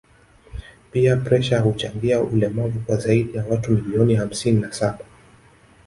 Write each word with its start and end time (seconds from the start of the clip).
pia 0.91 1.17
presha 1.17 1.59
huchangia 1.61 2.21
ulemavu 2.21 2.79
kwa 2.79 2.97
zaidi 2.97 3.37
ya 3.37 3.45
watu 3.45 3.71
milioni 3.71 4.15
hamsini 4.15 4.61
na 4.61 4.71
saba 4.73 4.99